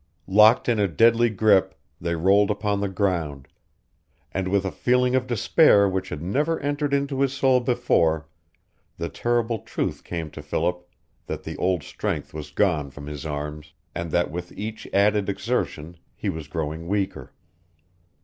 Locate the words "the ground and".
2.81-4.47